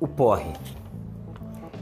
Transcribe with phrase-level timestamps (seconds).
[0.00, 0.52] o porre.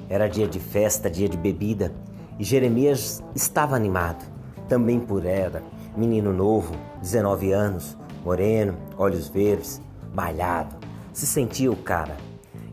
[0.08, 1.92] Era dia de festa, dia de bebida,
[2.38, 4.24] e Jeremias estava animado,
[4.68, 5.62] também por era,
[5.96, 9.80] menino novo, 19 anos, moreno, olhos verdes,
[10.14, 10.77] malhado,
[11.12, 12.16] se sentia o cara.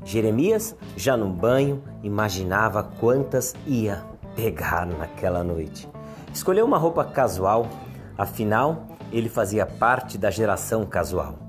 [0.04, 4.04] Jeremias, já no banho, imaginava quantas ia
[4.36, 5.90] pegar naquela noite.
[6.34, 7.68] Escolheu uma roupa casual,
[8.18, 11.43] afinal, ele fazia parte da geração casual.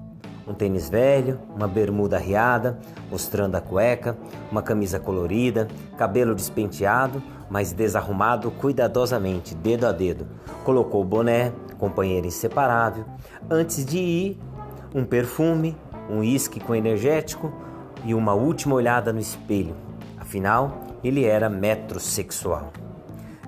[0.46, 2.78] Um tênis velho, uma bermuda riada,
[3.10, 4.16] mostrando a cueca,
[4.50, 10.26] uma camisa colorida, cabelo despenteado, mas desarrumado cuidadosamente, dedo a dedo.
[10.64, 13.04] Colocou o boné, companheiro inseparável.
[13.50, 14.38] Antes de ir,
[14.94, 15.76] um perfume,
[16.10, 17.50] um uísque com energético
[18.04, 19.74] e uma última olhada no espelho.
[20.18, 22.70] Afinal, ele era metrosexual.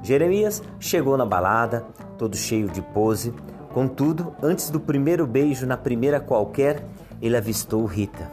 [0.02, 1.84] Jeremias chegou na balada,
[2.16, 3.34] todo cheio de pose,
[3.76, 6.82] Contudo, antes do primeiro beijo na primeira qualquer,
[7.20, 8.32] ele avistou Rita.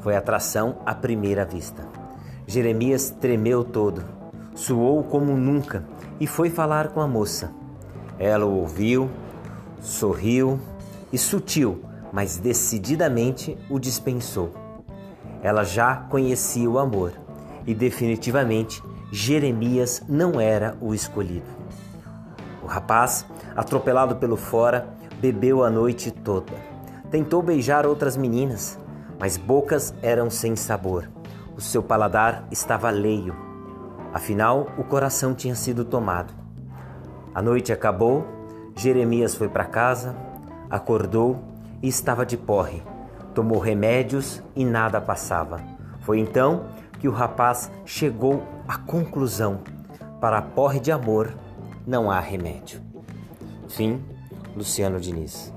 [0.00, 1.88] Foi atração à primeira vista.
[2.46, 4.04] Jeremias tremeu todo,
[4.54, 5.86] suou como nunca
[6.20, 7.50] e foi falar com a moça.
[8.18, 9.08] Ela o ouviu,
[9.80, 10.60] sorriu
[11.10, 14.52] e sutil, mas decididamente o dispensou.
[15.42, 17.14] Ela já conhecia o amor
[17.66, 21.48] e definitivamente Jeremias não era o escolhido.
[22.62, 23.24] O rapaz,
[23.56, 24.88] atropelado pelo fora,
[25.20, 26.52] bebeu a noite toda.
[27.10, 28.78] Tentou beijar outras meninas,
[29.18, 31.08] mas bocas eram sem sabor.
[31.56, 33.34] O seu paladar estava leio.
[34.12, 36.34] Afinal, o coração tinha sido tomado.
[37.34, 38.26] A noite acabou,
[38.76, 40.16] Jeremias foi para casa,
[40.68, 41.40] acordou
[41.82, 42.82] e estava de porre.
[43.34, 45.60] Tomou remédios e nada passava.
[46.00, 46.66] Foi então
[46.98, 49.60] que o rapaz chegou à conclusão:
[50.20, 51.34] para porre de amor
[51.86, 52.93] não há remédio.
[53.76, 53.98] Fim,
[54.54, 55.52] Luciano Diniz.